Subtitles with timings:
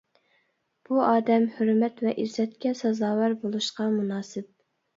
[0.89, 4.53] بۇ ئادەم ھۆرمەت ۋە ئىززەتكە سازاۋەر بولۇشقا مۇناسىپ.